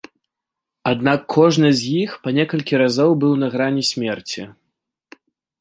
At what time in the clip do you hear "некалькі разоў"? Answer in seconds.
2.39-3.09